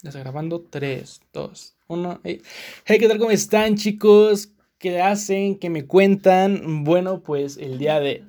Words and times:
Ya 0.00 0.10
está 0.10 0.20
grabando. 0.20 0.60
3, 0.60 1.22
2, 1.32 1.76
1. 1.88 2.20
Hey. 2.22 2.40
hey, 2.84 2.98
¿qué 3.00 3.08
tal? 3.08 3.18
¿Cómo 3.18 3.32
están, 3.32 3.74
chicos? 3.74 4.52
¿Qué 4.78 5.00
hacen? 5.00 5.58
¿Qué 5.58 5.70
me 5.70 5.86
cuentan? 5.86 6.84
Bueno, 6.84 7.24
pues 7.24 7.56
el 7.56 7.78
día 7.78 7.98
de. 7.98 8.22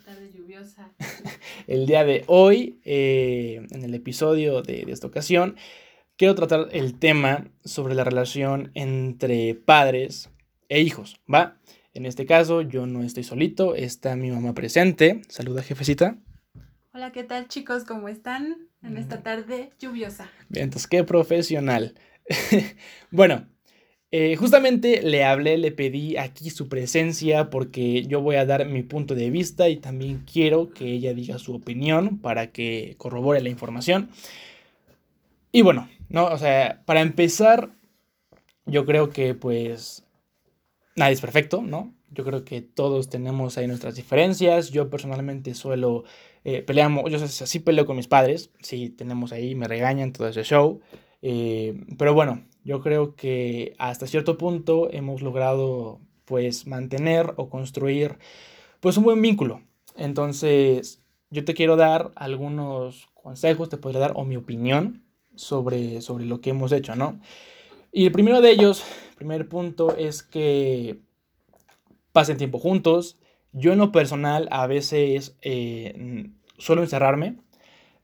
el 1.67 1.85
día 1.85 2.03
de 2.03 2.23
hoy, 2.25 2.79
eh, 2.85 3.67
en 3.69 3.83
el 3.83 3.93
episodio 3.93 4.63
de, 4.63 4.83
de 4.83 4.91
esta 4.91 5.05
ocasión, 5.05 5.57
quiero 6.17 6.33
tratar 6.33 6.69
el 6.71 6.97
tema 6.97 7.51
sobre 7.63 7.93
la 7.93 8.03
relación 8.03 8.71
entre 8.73 9.53
padres 9.53 10.31
e 10.69 10.81
hijos, 10.81 11.19
¿va? 11.31 11.59
En 11.93 12.07
este 12.07 12.25
caso, 12.25 12.63
yo 12.63 12.87
no 12.87 13.03
estoy 13.03 13.23
solito, 13.23 13.75
está 13.75 14.15
mi 14.15 14.31
mamá 14.31 14.55
presente. 14.55 15.21
Saluda, 15.27 15.61
jefecita. 15.61 16.17
Hola, 16.99 17.13
¿qué 17.13 17.23
tal 17.23 17.47
chicos? 17.47 17.85
¿Cómo 17.85 18.09
están 18.09 18.67
en 18.83 18.97
esta 18.97 19.23
tarde 19.23 19.71
lluviosa? 19.79 20.29
Bien, 20.49 20.65
entonces, 20.65 20.85
qué 20.85 21.05
profesional. 21.05 21.95
bueno, 23.09 23.47
eh, 24.11 24.35
justamente 24.35 25.01
le 25.01 25.23
hablé, 25.23 25.57
le 25.57 25.71
pedí 25.71 26.17
aquí 26.17 26.49
su 26.49 26.67
presencia 26.67 27.49
porque 27.49 28.03
yo 28.05 28.19
voy 28.19 28.35
a 28.35 28.45
dar 28.45 28.65
mi 28.65 28.83
punto 28.83 29.15
de 29.15 29.29
vista 29.29 29.69
y 29.69 29.77
también 29.77 30.25
quiero 30.29 30.73
que 30.73 30.91
ella 30.91 31.13
diga 31.13 31.39
su 31.39 31.55
opinión 31.55 32.19
para 32.19 32.51
que 32.51 32.95
corrobore 32.97 33.39
la 33.39 33.47
información. 33.47 34.09
Y 35.53 35.61
bueno, 35.61 35.87
no, 36.09 36.25
o 36.25 36.37
sea, 36.37 36.83
para 36.85 36.99
empezar, 36.99 37.69
yo 38.65 38.85
creo 38.85 39.09
que 39.09 39.35
pues 39.35 40.03
nadie 40.97 41.13
es 41.13 41.21
perfecto, 41.21 41.61
¿no? 41.61 41.93
Yo 42.11 42.25
creo 42.25 42.43
que 42.43 42.61
todos 42.61 43.09
tenemos 43.09 43.57
ahí 43.57 43.67
nuestras 43.67 43.95
diferencias. 43.95 44.71
Yo 44.71 44.89
personalmente 44.89 45.53
suelo 45.53 46.03
eh, 46.43 46.61
peleamos, 46.61 47.11
yo 47.11 47.19
sí 47.27 47.59
peleo 47.59 47.85
con 47.85 47.97
mis 47.97 48.07
padres, 48.07 48.51
sí 48.61 48.89
tenemos 48.89 49.31
ahí, 49.31 49.55
me 49.55 49.67
regañan 49.67 50.13
todo 50.13 50.27
ese 50.27 50.43
show. 50.43 50.79
Eh, 51.21 51.85
pero 51.97 52.13
bueno, 52.13 52.45
yo 52.63 52.81
creo 52.81 53.15
que 53.15 53.75
hasta 53.77 54.07
cierto 54.07 54.37
punto 54.37 54.89
hemos 54.91 55.21
logrado 55.21 55.99
pues 56.25 56.67
mantener 56.67 57.33
o 57.37 57.49
construir 57.49 58.17
pues 58.79 58.97
un 58.97 59.03
buen 59.03 59.21
vínculo. 59.21 59.61
Entonces, 59.95 61.01
yo 61.29 61.43
te 61.45 61.53
quiero 61.53 61.75
dar 61.75 62.11
algunos 62.15 63.09
consejos, 63.13 63.69
te 63.69 63.77
podría 63.77 63.99
dar 63.99 64.13
o 64.15 64.23
mi 64.23 64.37
opinión 64.37 65.03
sobre, 65.35 66.01
sobre 66.01 66.25
lo 66.25 66.41
que 66.41 66.51
hemos 66.51 66.71
hecho, 66.71 66.95
¿no? 66.95 67.19
Y 67.91 68.05
el 68.05 68.11
primero 68.11 68.41
de 68.41 68.51
ellos, 68.51 68.83
el 69.09 69.15
primer 69.15 69.49
punto 69.49 69.95
es 69.95 70.23
que 70.23 70.99
pasen 72.11 72.37
tiempo 72.37 72.59
juntos, 72.59 73.17
yo 73.51 73.73
en 73.73 73.79
lo 73.79 73.91
personal 73.91 74.47
a 74.51 74.67
veces 74.67 75.35
eh, 75.41 76.29
suelo 76.57 76.83
encerrarme. 76.83 77.37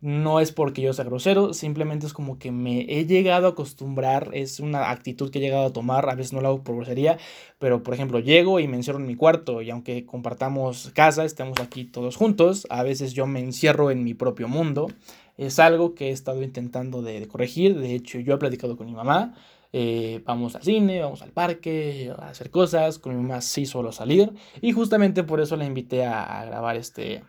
No 0.02 0.40
es 0.40 0.52
porque 0.52 0.84
yo 0.84 0.94
sea 0.94 1.06
grosero, 1.06 1.54
simplemente 1.54 2.06
es 2.06 2.14
como 2.14 2.38
que 2.38 2.52
me 2.52 2.82
he 2.82 3.06
llegado 3.06 3.48
a 3.48 3.52
acostumbrar, 3.52 4.30
es 4.34 4.60
una 4.60 4.92
actitud 4.92 5.32
que 5.32 5.40
he 5.40 5.42
llegado 5.42 5.66
a 5.66 5.74
tomar, 5.74 6.08
a 6.10 6.16
veces 6.16 6.32
no 6.32 6.42
lo 6.42 6.50
hago 6.50 6.64
por 6.64 6.76
grosería, 6.76 7.18
pero 7.58 7.82
por 7.82 7.96
ejemplo 7.96 8.20
llego 8.20 8.60
y 8.60 8.68
me 8.68 8.76
encierro 8.76 9.00
en 9.00 9.08
mi 9.08 9.16
cuarto 9.16 9.64
y 9.64 9.72
aunque 9.72 10.06
compartamos 10.06 10.92
casa, 10.94 11.26
estemos 11.26 11.60
aquí 11.60 11.86
todos 11.86 12.18
juntos, 12.18 12.68
a 12.70 12.84
veces 12.84 13.14
yo 13.14 13.26
me 13.26 13.40
encierro 13.40 13.90
en 13.90 14.04
mi 14.04 14.14
propio 14.14 14.48
mundo, 14.48 14.92
es 15.38 15.58
algo 15.58 15.96
que 15.96 16.10
he 16.10 16.12
estado 16.12 16.44
intentando 16.44 17.02
de 17.02 17.28
corregir, 17.28 17.80
de 17.80 17.96
hecho 17.96 18.20
yo 18.20 18.36
he 18.36 18.38
platicado 18.38 18.78
con 18.78 18.86
mi 18.86 18.94
mamá, 18.94 19.34
eh, 19.78 20.22
vamos 20.24 20.56
al 20.56 20.64
cine, 20.64 21.02
vamos 21.02 21.22
al 21.22 21.32
parque, 21.32 22.10
a 22.18 22.30
hacer 22.30 22.50
cosas. 22.50 22.98
Con 22.98 23.14
mi 23.14 23.22
mamá 23.22 23.42
sí 23.42 23.66
suelo 23.66 23.92
salir. 23.92 24.32
Y 24.62 24.72
justamente 24.72 25.24
por 25.24 25.42
eso 25.42 25.58
la 25.58 25.66
invité 25.66 26.06
a, 26.06 26.46
grabar 26.46 26.78
este, 26.78 27.26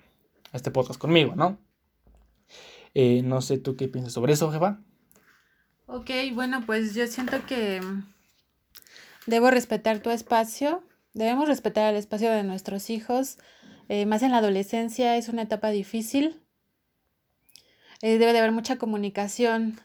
este 0.53 0.71
podcast 0.71 1.01
conmigo, 1.01 1.35
¿no? 1.35 1.59
Eh, 2.95 3.23
no 3.25 3.41
sé 3.41 3.59
tú 3.59 3.75
qué 3.75 3.89
piensas 3.89 4.13
sobre 4.13 4.35
eso, 4.35 4.53
jefa. 4.53 4.79
Ok, 5.87 6.11
bueno, 6.35 6.63
pues 6.65 6.95
yo 6.95 7.09
siento 7.09 7.45
que 7.47 7.81
debo 9.27 9.51
respetar 9.51 9.99
tu 9.99 10.11
espacio. 10.11 10.85
Debemos 11.15 11.49
respetar 11.49 11.93
el 11.93 11.99
espacio 11.99 12.31
de 12.31 12.45
nuestros 12.45 12.91
hijos. 12.91 13.39
Eh, 13.89 14.07
más 14.07 14.23
en 14.23 14.31
la 14.31 14.39
adolescencia 14.39 15.17
es 15.17 15.29
una 15.29 15.43
etapa 15.43 15.71
difícil. 15.71 16.41
debe 18.03 18.33
de 18.33 18.39
haber 18.39 18.53
mucha 18.53 18.79
comunicación 18.79 19.81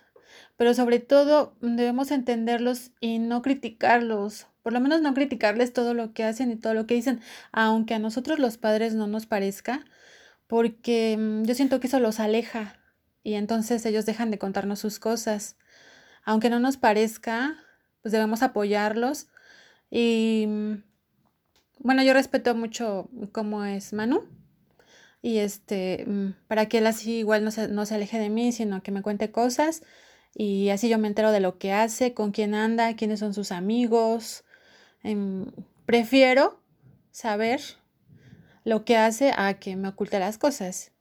pero 0.61 0.75
sobre 0.75 0.99
todo 0.99 1.55
mm, 1.61 1.75
debemos 1.75 2.11
entenderlos 2.11 2.91
y 2.99 3.17
no 3.17 3.41
criticarlos, 3.41 4.45
por 4.61 4.73
lo 4.73 4.79
menos 4.79 5.01
no 5.01 5.15
criticarles 5.15 5.73
todo 5.73 5.95
lo 5.95 6.13
que 6.13 6.23
hacen 6.23 6.51
y 6.51 6.55
todo 6.55 6.75
lo 6.75 6.85
que 6.85 6.93
dicen, 6.93 7.19
aunque 7.51 7.95
a 7.95 7.99
nosotros 7.99 8.37
los 8.37 8.59
padres 8.59 8.93
no 8.93 9.07
nos 9.07 9.25
parezca, 9.25 9.83
porque 10.45 11.17
mm, 11.17 11.45
yo 11.45 11.55
siento 11.55 11.79
que 11.79 11.87
eso 11.87 11.99
los 11.99 12.19
aleja 12.19 12.79
y 13.23 13.33
entonces 13.33 13.83
ellos 13.87 14.05
dejan 14.05 14.29
de 14.29 14.37
contarnos 14.37 14.77
sus 14.77 14.99
cosas. 14.99 15.57
Aunque 16.25 16.51
no 16.51 16.59
nos 16.59 16.77
parezca, 16.77 17.57
pues 18.03 18.11
debemos 18.11 18.43
apoyarlos 18.43 19.29
y 19.89 20.45
mm, 20.47 20.73
bueno, 21.79 22.03
yo 22.03 22.13
respeto 22.13 22.53
mucho 22.53 23.09
cómo 23.31 23.65
es 23.65 23.93
Manu 23.93 24.27
y 25.23 25.39
este, 25.39 26.05
para 26.47 26.67
que 26.67 26.77
él 26.77 26.85
así 26.85 27.13
igual 27.13 27.43
no 27.43 27.49
se, 27.49 27.67
no 27.67 27.87
se 27.87 27.95
aleje 27.95 28.19
de 28.19 28.29
mí, 28.29 28.51
sino 28.51 28.83
que 28.83 28.91
me 28.91 29.01
cuente 29.01 29.31
cosas 29.31 29.81
y 30.33 30.69
así 30.69 30.89
yo 30.89 30.97
me 30.97 31.07
entero 31.07 31.31
de 31.31 31.39
lo 31.39 31.57
que 31.57 31.73
hace, 31.73 32.13
con 32.13 32.31
quién 32.31 32.55
anda, 32.55 32.95
quiénes 32.95 33.19
son 33.19 33.33
sus 33.33 33.51
amigos. 33.51 34.43
Em, 35.03 35.47
prefiero 35.85 36.59
saber 37.11 37.61
lo 38.63 38.85
que 38.85 38.97
hace 38.97 39.33
a 39.35 39.55
que 39.55 39.75
me 39.75 39.89
oculte 39.89 40.19
las 40.19 40.37
cosas. 40.37 40.91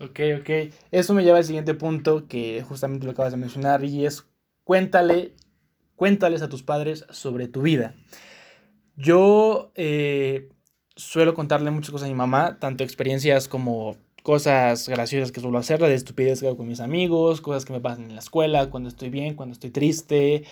Ok, 0.00 0.20
ok. 0.40 0.72
Eso 0.90 1.14
me 1.14 1.24
lleva 1.24 1.38
al 1.38 1.44
siguiente 1.44 1.74
punto 1.74 2.26
que 2.26 2.62
justamente 2.62 3.04
lo 3.06 3.12
acabas 3.12 3.32
de 3.32 3.38
mencionar 3.38 3.84
y 3.84 4.06
es 4.06 4.26
cuéntale, 4.64 5.34
cuéntales 5.96 6.42
a 6.42 6.48
tus 6.48 6.62
padres 6.62 7.04
sobre 7.10 7.48
tu 7.48 7.62
vida. 7.62 7.94
Yo 8.96 9.72
eh, 9.74 10.48
suelo 10.96 11.34
contarle 11.34 11.70
muchas 11.70 11.90
cosas 11.90 12.06
a 12.06 12.10
mi 12.10 12.16
mamá, 12.16 12.58
tanto 12.58 12.84
experiencias 12.84 13.48
como 13.48 13.96
cosas 14.22 14.88
graciosas 14.88 15.32
que 15.32 15.40
suelo 15.40 15.58
hacer, 15.58 15.80
de 15.80 15.94
estupidez 15.94 16.40
que 16.40 16.46
hago 16.46 16.56
con 16.56 16.68
mis 16.68 16.80
amigos, 16.80 17.40
cosas 17.40 17.64
que 17.64 17.72
me 17.72 17.80
pasan 17.80 18.04
en 18.04 18.14
la 18.14 18.20
escuela, 18.20 18.70
cuando 18.70 18.88
estoy 18.88 19.10
bien, 19.10 19.34
cuando 19.34 19.52
estoy 19.52 19.70
triste, 19.70 20.44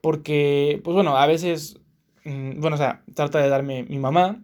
porque, 0.00 0.80
pues 0.84 0.94
bueno, 0.94 1.16
a 1.16 1.26
veces, 1.26 1.78
mm, 2.24 2.60
bueno, 2.60 2.74
o 2.74 2.78
sea, 2.78 3.02
trata 3.14 3.40
de 3.40 3.48
darme 3.48 3.84
mi 3.84 3.98
mamá 3.98 4.42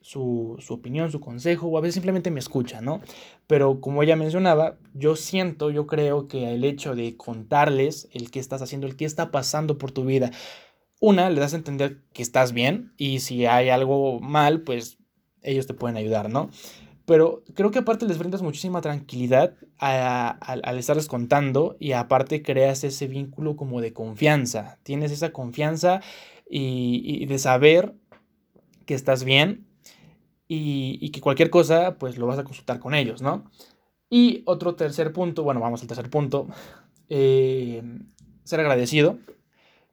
su, 0.00 0.56
su, 0.60 0.74
opinión, 0.74 1.10
su 1.10 1.20
consejo, 1.20 1.68
o 1.68 1.78
a 1.78 1.80
veces 1.80 1.94
simplemente 1.94 2.30
me 2.30 2.40
escucha, 2.40 2.80
¿no? 2.80 3.00
Pero 3.46 3.80
como 3.80 4.02
ella 4.02 4.16
mencionaba, 4.16 4.76
yo 4.94 5.16
siento, 5.16 5.70
yo 5.70 5.86
creo 5.86 6.28
que 6.28 6.54
el 6.54 6.64
hecho 6.64 6.94
de 6.94 7.16
contarles 7.16 8.08
el 8.12 8.30
qué 8.30 8.40
estás 8.40 8.62
haciendo, 8.62 8.86
el 8.86 8.96
qué 8.96 9.04
está 9.04 9.30
pasando 9.30 9.78
por 9.78 9.92
tu 9.92 10.04
vida, 10.04 10.32
una, 11.00 11.30
le 11.30 11.40
das 11.40 11.52
a 11.52 11.56
entender 11.56 12.02
que 12.12 12.22
estás 12.22 12.52
bien 12.52 12.92
y 12.96 13.20
si 13.20 13.46
hay 13.46 13.70
algo 13.70 14.20
mal, 14.20 14.62
pues 14.62 14.98
ellos 15.42 15.66
te 15.66 15.74
pueden 15.74 15.96
ayudar, 15.96 16.30
¿no? 16.30 16.50
Pero 17.04 17.42
creo 17.54 17.70
que 17.70 17.80
aparte 17.80 18.06
les 18.06 18.18
brindas 18.18 18.42
muchísima 18.42 18.80
tranquilidad 18.80 19.54
al 19.78 20.78
estarles 20.78 21.08
contando 21.08 21.76
y 21.80 21.92
aparte 21.92 22.42
creas 22.42 22.84
ese 22.84 23.08
vínculo 23.08 23.56
como 23.56 23.80
de 23.80 23.92
confianza. 23.92 24.78
Tienes 24.84 25.10
esa 25.10 25.32
confianza 25.32 26.00
y, 26.48 27.26
de 27.26 27.38
saber 27.38 27.94
que 28.86 28.94
estás 28.94 29.24
bien 29.24 29.66
y, 30.46 31.10
que 31.10 31.20
cualquier 31.20 31.50
cosa 31.50 31.96
pues 31.98 32.18
lo 32.18 32.26
vas 32.26 32.38
a 32.38 32.44
consultar 32.44 32.78
con 32.78 32.94
ellos, 32.94 33.20
¿no? 33.20 33.50
Y 34.08 34.42
otro 34.44 34.74
tercer 34.76 35.12
punto, 35.12 35.42
bueno, 35.42 35.60
vamos 35.60 35.80
al 35.80 35.88
tercer 35.88 36.10
punto, 36.10 36.46
eh, 37.08 37.82
ser 38.44 38.60
agradecido. 38.60 39.18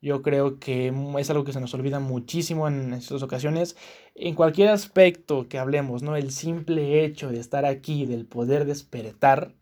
Yo 0.01 0.21
creo 0.21 0.59
que 0.59 0.93
es 1.17 1.29
algo 1.29 1.43
que 1.43 1.53
se 1.53 1.59
nos 1.59 1.73
olvida 1.73 1.99
muchísimo 1.99 2.67
en 2.67 2.93
estas 2.93 3.21
ocasiones. 3.21 3.75
En 4.15 4.33
cualquier 4.33 4.69
aspecto 4.69 5.47
que 5.49 5.59
hablemos, 5.59 6.03
¿no? 6.03 6.15
El 6.15 6.31
simple 6.31 7.03
hecho 7.03 7.29
de 7.29 7.39
estar 7.39 7.65
aquí, 7.65 8.05
del 8.05 8.25
poder 8.25 8.65
despertar, 8.65 9.53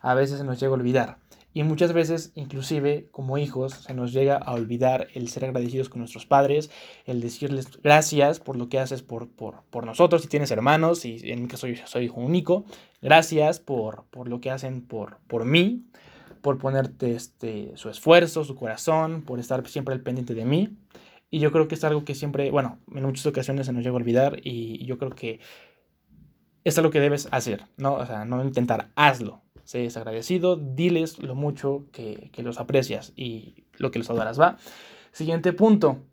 a 0.00 0.14
veces 0.14 0.38
se 0.38 0.44
nos 0.44 0.58
llega 0.58 0.72
a 0.72 0.74
olvidar. 0.74 1.18
Y 1.56 1.62
muchas 1.62 1.92
veces, 1.92 2.32
inclusive 2.34 3.06
como 3.12 3.38
hijos, 3.38 3.74
se 3.74 3.94
nos 3.94 4.12
llega 4.12 4.36
a 4.36 4.52
olvidar 4.52 5.06
el 5.14 5.28
ser 5.28 5.44
agradecidos 5.44 5.88
con 5.88 6.00
nuestros 6.00 6.26
padres, 6.26 6.68
el 7.06 7.20
decirles 7.20 7.80
gracias 7.80 8.40
por 8.40 8.56
lo 8.56 8.68
que 8.68 8.80
haces 8.80 9.02
por, 9.02 9.28
por, 9.28 9.62
por 9.70 9.86
nosotros, 9.86 10.22
si 10.22 10.28
tienes 10.28 10.50
hermanos, 10.50 11.04
y 11.04 11.20
en 11.30 11.42
mi 11.42 11.46
caso 11.46 11.68
yo 11.68 11.86
soy 11.86 12.06
hijo 12.06 12.20
único, 12.20 12.64
gracias 13.00 13.60
por, 13.60 14.04
por 14.10 14.28
lo 14.28 14.40
que 14.40 14.50
hacen 14.50 14.82
por, 14.82 15.18
por 15.28 15.44
mí 15.44 15.84
por 16.44 16.58
ponerte 16.58 17.14
este, 17.14 17.72
su 17.74 17.88
esfuerzo, 17.88 18.44
su 18.44 18.54
corazón, 18.54 19.22
por 19.22 19.40
estar 19.40 19.66
siempre 19.66 19.94
al 19.94 20.02
pendiente 20.02 20.34
de 20.34 20.44
mí. 20.44 20.76
Y 21.30 21.38
yo 21.38 21.50
creo 21.50 21.68
que 21.68 21.74
es 21.74 21.82
algo 21.84 22.04
que 22.04 22.14
siempre, 22.14 22.50
bueno, 22.50 22.78
en 22.94 23.02
muchas 23.02 23.24
ocasiones 23.24 23.64
se 23.64 23.72
nos 23.72 23.82
llega 23.82 23.94
a 23.94 23.96
olvidar 23.96 24.40
y 24.44 24.84
yo 24.84 24.98
creo 24.98 25.10
que 25.10 25.40
es 26.62 26.76
algo 26.76 26.90
que 26.90 27.00
debes 27.00 27.28
hacer, 27.30 27.64
¿no? 27.78 27.94
O 27.94 28.04
sea, 28.04 28.26
no 28.26 28.44
intentar, 28.44 28.90
hazlo. 28.94 29.40
Sé 29.64 29.88
agradecido, 29.96 30.56
diles 30.56 31.18
lo 31.18 31.34
mucho 31.34 31.86
que, 31.92 32.28
que 32.30 32.42
los 32.42 32.60
aprecias 32.60 33.14
y 33.16 33.64
lo 33.78 33.90
que 33.90 33.98
les 33.98 34.10
adorarás, 34.10 34.38
¿va? 34.38 34.58
Siguiente 35.12 35.54
punto. 35.54 36.04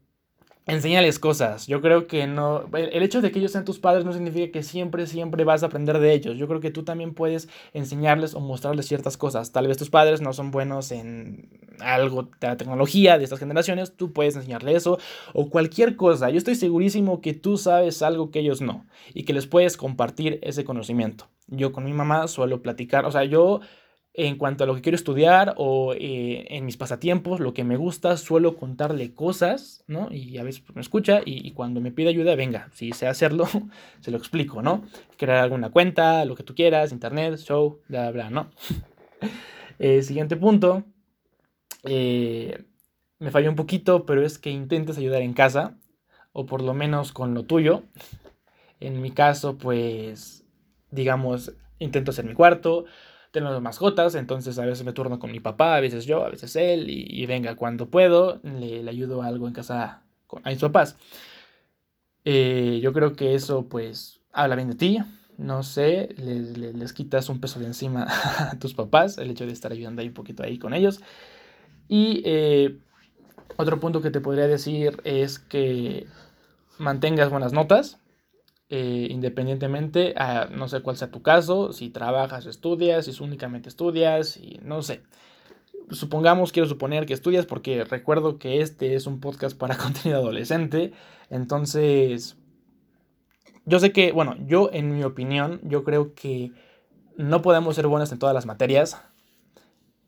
Enséñales 0.67 1.19
cosas. 1.19 1.67
Yo 1.67 1.81
creo 1.81 2.07
que 2.07 2.27
no. 2.27 2.65
El 2.73 3.03
hecho 3.03 3.21
de 3.21 3.31
que 3.31 3.39
ellos 3.39 3.51
sean 3.51 3.65
tus 3.65 3.79
padres 3.79 4.05
no 4.05 4.13
significa 4.13 4.51
que 4.51 4.63
siempre, 4.63 5.07
siempre 5.07 5.43
vas 5.43 5.63
a 5.63 5.67
aprender 5.67 5.99
de 5.99 6.13
ellos. 6.13 6.37
Yo 6.37 6.47
creo 6.47 6.59
que 6.59 6.71
tú 6.71 6.83
también 6.83 7.13
puedes 7.13 7.49
enseñarles 7.73 8.33
o 8.33 8.39
mostrarles 8.39 8.87
ciertas 8.87 9.17
cosas. 9.17 9.51
Tal 9.51 9.67
vez 9.67 9.77
tus 9.77 9.89
padres 9.89 10.21
no 10.21 10.33
son 10.33 10.51
buenos 10.51 10.91
en 10.91 11.49
algo 11.79 12.23
de 12.23 12.47
la 12.47 12.57
tecnología 12.57 13.17
de 13.17 13.23
estas 13.23 13.39
generaciones. 13.39 13.95
Tú 13.95 14.13
puedes 14.13 14.35
enseñarles 14.35 14.77
eso 14.77 14.99
o 15.33 15.49
cualquier 15.49 15.95
cosa. 15.95 16.29
Yo 16.29 16.37
estoy 16.37 16.55
segurísimo 16.55 17.21
que 17.21 17.33
tú 17.33 17.57
sabes 17.57 18.01
algo 18.01 18.31
que 18.31 18.39
ellos 18.39 18.61
no 18.61 18.85
y 19.13 19.23
que 19.23 19.33
les 19.33 19.47
puedes 19.47 19.77
compartir 19.77 20.39
ese 20.43 20.63
conocimiento. 20.63 21.27
Yo 21.47 21.71
con 21.71 21.83
mi 21.83 21.93
mamá 21.93 22.27
suelo 22.27 22.61
platicar. 22.61 23.05
O 23.05 23.11
sea, 23.11 23.23
yo 23.23 23.61
en 24.13 24.37
cuanto 24.37 24.63
a 24.63 24.67
lo 24.67 24.75
que 24.75 24.81
quiero 24.81 24.97
estudiar 24.97 25.53
o 25.57 25.93
eh, 25.93 26.45
en 26.49 26.65
mis 26.65 26.75
pasatiempos, 26.75 27.39
lo 27.39 27.53
que 27.53 27.63
me 27.63 27.77
gusta, 27.77 28.17
suelo 28.17 28.57
contarle 28.57 29.13
cosas, 29.13 29.83
¿no? 29.87 30.09
Y 30.11 30.37
a 30.37 30.43
veces 30.43 30.63
me 30.73 30.81
escucha 30.81 31.21
y, 31.25 31.51
cuando 31.51 31.79
me 31.79 31.91
pide 31.91 32.09
ayuda, 32.09 32.35
venga, 32.35 32.69
si 32.73 32.91
sé 32.91 33.07
hacerlo, 33.07 33.47
se 34.01 34.11
lo 34.11 34.17
explico, 34.17 34.61
¿no? 34.61 34.83
Crear 35.17 35.37
alguna 35.37 35.71
cuenta, 35.71 36.25
lo 36.25 36.35
que 36.35 36.43
tú 36.43 36.53
quieras, 36.55 36.91
internet, 36.91 37.37
show, 37.37 37.79
bla, 37.87 38.11
bla, 38.11 38.29
¿no? 38.29 38.49
Eh, 39.83 40.03
siguiente 40.03 40.35
punto. 40.35 40.83
Eh, 41.85 42.65
me 43.17 43.31
falló 43.31 43.49
un 43.49 43.55
poquito, 43.55 44.05
pero 44.05 44.23
es 44.23 44.37
que 44.37 44.51
intentes 44.51 44.99
ayudar 44.99 45.23
en 45.23 45.33
casa, 45.33 45.75
o 46.33 46.45
por 46.45 46.61
lo 46.61 46.75
menos 46.75 47.11
con 47.11 47.33
lo 47.33 47.45
tuyo. 47.45 47.81
En 48.79 49.01
mi 49.01 49.09
caso, 49.09 49.57
pues, 49.57 50.45
digamos, 50.91 51.53
intento 51.79 52.11
hacer 52.11 52.25
mi 52.25 52.35
cuarto, 52.35 52.85
tenemos 53.31 53.61
mascotas, 53.61 54.15
entonces 54.15 54.59
a 54.59 54.65
veces 54.65 54.85
me 54.85 54.93
turno 54.93 55.19
con 55.19 55.31
mi 55.31 55.39
papá, 55.39 55.75
a 55.75 55.81
veces 55.81 56.05
yo, 56.05 56.25
a 56.25 56.29
veces 56.29 56.55
él, 56.55 56.85
y, 56.89 57.25
venga, 57.25 57.55
cuando 57.55 57.89
puedo, 57.89 58.39
le, 58.43 58.87
ayudo 58.89 59.23
algo 59.23 59.47
en 59.47 59.53
casa 59.53 60.03
con, 60.27 60.45
a 60.45 60.49
mis 60.49 60.59
papás. 60.59 60.97
Eh, 62.25 62.79
yo 62.83 62.93
creo 62.93 63.13
que 63.13 63.33
eso, 63.33 63.67
pues, 63.67 64.21
habla 64.31 64.55
bien 64.55 64.69
de 64.69 64.75
ti, 64.75 64.99
no 65.37 65.63
sé, 65.63 66.09
les, 66.17 66.57
les, 66.57 66.93
quitas 66.93 67.29
un 67.29 67.39
peso 67.39 67.59
de 67.59 67.65
encima 67.67 68.05
a 68.51 68.59
tus 68.59 68.73
papás, 68.73 69.17
el 69.17 69.31
hecho 69.31 69.45
de 69.45 69.53
estar 69.53 69.71
ayudando 69.71 70.01
ahí 70.01 70.09
un 70.09 70.13
poquito 70.13 70.43
ahí 70.43 70.59
con 70.59 70.73
ellos. 70.73 71.01
Y 71.87 72.21
eh, 72.25 72.79
otro 73.57 73.79
punto 73.79 74.01
que 74.01 74.11
te 74.11 74.21
podría 74.21 74.47
decir 74.47 75.01
es 75.03 75.39
que 75.39 76.07
mantengas 76.77 77.29
buenas 77.29 77.53
notas. 77.53 77.97
Eh, 78.73 79.09
independientemente, 79.11 80.13
a, 80.15 80.45
no 80.45 80.69
sé 80.69 80.79
cuál 80.79 80.95
sea 80.95 81.11
tu 81.11 81.21
caso, 81.21 81.73
si 81.73 81.89
trabajas 81.89 82.45
o 82.45 82.49
estudias, 82.49 83.03
si 83.03 83.21
únicamente 83.21 83.67
estudias, 83.67 84.37
y 84.37 84.61
no 84.63 84.81
sé. 84.81 85.01
Supongamos, 85.89 86.53
quiero 86.53 86.69
suponer 86.69 87.05
que 87.05 87.13
estudias 87.13 87.45
porque 87.45 87.83
recuerdo 87.83 88.39
que 88.39 88.61
este 88.61 88.95
es 88.95 89.07
un 89.07 89.19
podcast 89.19 89.57
para 89.57 89.75
contenido 89.77 90.19
adolescente. 90.19 90.93
Entonces, 91.29 92.37
yo 93.65 93.81
sé 93.81 93.91
que, 93.91 94.13
bueno, 94.13 94.37
yo 94.39 94.69
en 94.71 94.95
mi 94.95 95.03
opinión, 95.03 95.59
yo 95.63 95.83
creo 95.83 96.15
que 96.15 96.53
no 97.17 97.41
podemos 97.41 97.75
ser 97.75 97.87
buenos 97.87 98.13
en 98.13 98.19
todas 98.19 98.33
las 98.33 98.45
materias. 98.45 99.01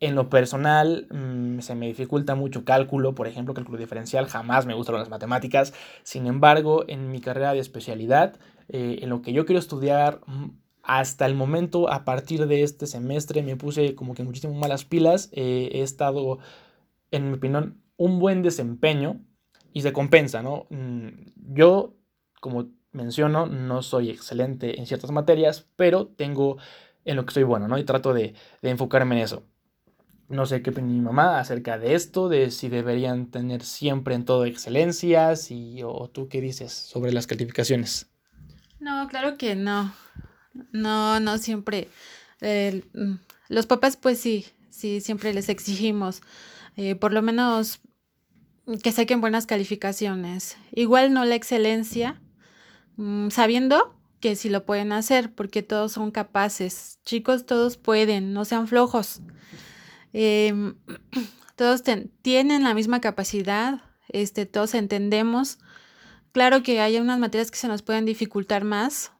En 0.00 0.14
lo 0.14 0.30
personal, 0.30 1.06
mm, 1.10 1.60
se 1.60 1.74
me 1.74 1.86
dificulta 1.86 2.34
mucho 2.34 2.64
cálculo, 2.64 3.14
por 3.14 3.26
ejemplo, 3.28 3.52
cálculo 3.52 3.76
diferencial, 3.76 4.26
jamás 4.26 4.64
me 4.64 4.72
gustaron 4.72 5.00
las 5.00 5.10
matemáticas. 5.10 5.74
Sin 6.02 6.26
embargo, 6.26 6.84
en 6.88 7.10
mi 7.10 7.20
carrera 7.20 7.52
de 7.52 7.58
especialidad, 7.60 8.38
eh, 8.68 8.98
en 9.02 9.10
lo 9.10 9.22
que 9.22 9.32
yo 9.32 9.46
quiero 9.46 9.58
estudiar. 9.58 10.20
Mm, 10.26 10.50
hasta 10.82 11.24
el 11.26 11.34
momento, 11.34 11.90
a 11.90 12.04
partir 12.04 12.46
de 12.46 12.62
este 12.62 12.86
semestre, 12.86 13.42
me 13.42 13.56
puse 13.56 13.94
como 13.94 14.14
que 14.14 14.22
muchísimas 14.22 14.56
malas 14.56 14.84
pilas. 14.84 15.30
Eh, 15.32 15.70
he 15.72 15.82
estado, 15.82 16.38
en 17.10 17.30
mi 17.30 17.36
opinión, 17.36 17.82
un 17.96 18.18
buen 18.18 18.42
desempeño 18.42 19.20
y 19.72 19.82
se 19.82 19.92
compensa, 19.92 20.42
¿no? 20.42 20.66
Mm, 20.70 21.08
yo, 21.54 21.94
como 22.40 22.68
menciono, 22.92 23.46
no 23.46 23.82
soy 23.82 24.10
excelente 24.10 24.78
en 24.78 24.86
ciertas 24.86 25.10
materias, 25.10 25.66
pero 25.76 26.06
tengo 26.06 26.58
en 27.04 27.16
lo 27.16 27.26
que 27.26 27.34
soy 27.34 27.42
bueno, 27.42 27.68
¿no? 27.68 27.78
Y 27.78 27.84
trato 27.84 28.14
de, 28.14 28.34
enfocarme 28.62 29.16
en 29.16 29.22
eso. 29.22 29.44
No 30.28 30.46
sé 30.46 30.62
qué 30.62 30.70
opina 30.70 30.88
mi 30.88 31.00
mamá 31.00 31.38
acerca 31.38 31.78
de 31.78 31.94
esto, 31.94 32.28
de 32.28 32.50
si 32.50 32.68
deberían 32.68 33.30
tener 33.30 33.62
siempre 33.62 34.14
en 34.14 34.24
todo 34.24 34.46
excelencias 34.46 35.50
y 35.50 35.82
o 35.82 36.08
tú 36.08 36.28
qué 36.28 36.40
dices 36.40 36.72
sobre 36.72 37.12
las 37.12 37.26
calificaciones. 37.26 38.13
No, 38.84 39.08
claro 39.08 39.38
que 39.38 39.56
no. 39.56 39.94
No, 40.72 41.18
no 41.18 41.38
siempre. 41.38 41.88
Mm, 42.42 43.14
los 43.48 43.64
papás, 43.64 43.96
pues 43.96 44.20
sí, 44.20 44.44
sí, 44.68 45.00
siempre 45.00 45.32
les 45.32 45.48
exigimos. 45.48 46.20
Eh, 46.76 46.94
por 46.94 47.14
lo 47.14 47.22
menos 47.22 47.80
que 48.82 48.92
saquen 48.92 49.22
buenas 49.22 49.46
calificaciones. 49.46 50.58
Igual 50.70 51.14
no 51.14 51.24
la 51.24 51.34
excelencia, 51.34 52.20
mm, 52.96 53.30
sabiendo 53.30 53.96
que 54.20 54.36
sí 54.36 54.50
lo 54.50 54.66
pueden 54.66 54.92
hacer, 54.92 55.32
porque 55.34 55.62
todos 55.62 55.92
son 55.92 56.10
capaces. 56.10 56.98
Chicos, 57.06 57.46
todos 57.46 57.78
pueden, 57.78 58.34
no 58.34 58.44
sean 58.44 58.68
flojos. 58.68 59.22
Em, 60.12 60.74
todos 61.56 61.82
tienen 62.20 62.64
la 62.64 62.74
misma 62.74 63.00
capacidad, 63.00 63.80
este, 64.10 64.44
todos 64.44 64.74
entendemos 64.74 65.58
Claro 66.34 66.64
que 66.64 66.80
hay 66.80 66.98
unas 66.98 67.20
materias 67.20 67.52
que 67.52 67.58
se 67.58 67.68
nos 67.68 67.82
pueden 67.82 68.06
dificultar 68.06 68.64
más, 68.64 69.12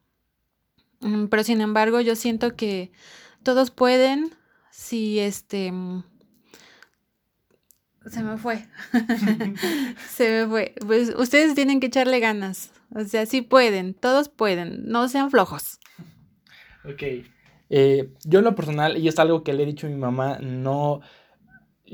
mm, 0.98 1.26
pero 1.26 1.44
sin 1.44 1.60
embargo 1.60 2.00
yo 2.00 2.16
siento 2.16 2.56
que 2.56 2.90
todos 3.44 3.70
pueden 3.70 4.34
si 4.72 5.20
este... 5.20 5.70
Mm, 5.70 6.02
se 8.10 8.20
me 8.20 8.36
fue. 8.36 8.66
se 10.10 10.28
me 10.28 10.48
fue. 10.48 10.74
Pues 10.84 11.14
ustedes 11.16 11.54
tienen 11.54 11.78
que 11.78 11.86
echarle 11.86 12.18
ganas. 12.18 12.72
O 12.92 13.04
sea, 13.04 13.26
sí 13.26 13.42
pueden, 13.42 13.94
todos 13.94 14.28
pueden, 14.28 14.88
no 14.88 15.06
sean 15.06 15.30
flojos. 15.30 15.78
Ok. 16.84 17.02
Eh, 17.70 18.12
yo 18.24 18.40
en 18.40 18.44
lo 18.44 18.56
personal, 18.56 18.98
y 18.98 19.06
es 19.06 19.20
algo 19.20 19.44
que 19.44 19.52
le 19.52 19.62
he 19.62 19.66
dicho 19.66 19.86
a 19.86 19.90
mi 19.90 19.96
mamá, 19.96 20.38
no 20.40 21.00